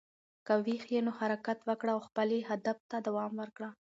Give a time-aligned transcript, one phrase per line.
[0.45, 3.69] که ویښ یې، نو حرکت وکړه او خپلې هدف ته دوام ورکړه.